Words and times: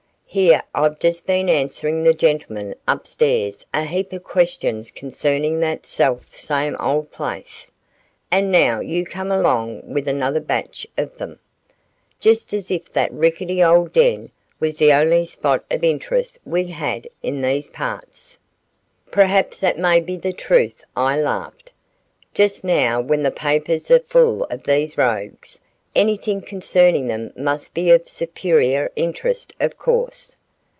Here 0.33 0.63
I've 0.73 0.97
just 0.97 1.27
been 1.27 1.49
answering 1.49 2.03
the 2.03 2.13
gentleman 2.13 2.75
up 2.87 3.05
stairs 3.05 3.65
a 3.73 3.83
heap 3.83 4.13
of 4.13 4.23
questions 4.23 4.89
concerning 4.89 5.59
that 5.59 5.85
self 5.85 6.33
same 6.33 6.77
old 6.79 7.11
place, 7.11 7.69
and 8.31 8.49
now 8.49 8.79
you 8.79 9.03
come 9.03 9.29
along 9.29 9.81
with 9.93 10.07
another 10.07 10.39
batch 10.39 10.87
of 10.97 11.17
them; 11.17 11.39
just 12.21 12.53
as 12.53 12.71
if 12.71 12.93
that 12.93 13.11
rickety 13.11 13.61
old 13.61 13.91
den 13.91 14.31
was 14.57 14.77
the 14.77 14.93
only 14.93 15.25
spot 15.25 15.65
of 15.69 15.83
interest 15.83 16.39
we 16.45 16.67
had 16.67 17.09
in 17.21 17.41
these 17.41 17.69
parts." 17.69 18.37
"Perhaps 19.11 19.59
that 19.59 19.77
may 19.77 19.99
be 19.99 20.15
the 20.15 20.31
truth," 20.31 20.81
I 20.95 21.19
laughed. 21.19 21.73
"Just 22.33 22.63
now 22.63 23.01
when 23.01 23.21
the 23.23 23.31
papers 23.31 23.91
are 23.91 23.99
full 23.99 24.45
of 24.45 24.63
these 24.63 24.97
rogues, 24.97 25.59
anything 25.93 26.39
concerning 26.39 27.07
them 27.07 27.33
must 27.35 27.73
be 27.73 27.91
of 27.91 28.07
superior 28.07 28.89
interest 28.95 29.53
of 29.59 29.77
course." 29.77 30.37